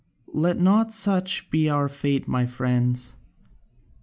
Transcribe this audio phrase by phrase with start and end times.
[0.33, 3.15] Let not such be our fate, my friends.